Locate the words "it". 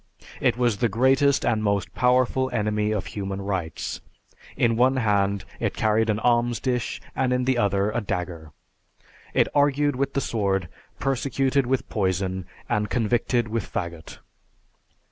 0.39-0.57, 5.59-5.75, 9.35-9.47